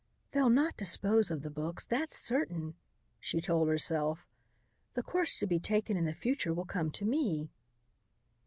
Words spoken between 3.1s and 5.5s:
she told herself. "The course to